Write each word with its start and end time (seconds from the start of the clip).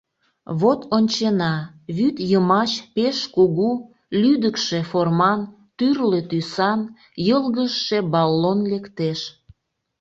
Вот 0.59 0.79
ончена— 0.97 1.53
вӱд 1.97 2.15
йымач 2.31 2.71
пеш 2.95 3.17
кугу, 3.35 3.71
лӱдыкшӧ 4.21 4.79
форман, 4.89 5.39
тӱрлӧ 5.77 6.19
тӱсан 6.29 6.81
йылгыжше 7.27 7.99
баллон 8.13 8.59
лектеш. 8.71 9.19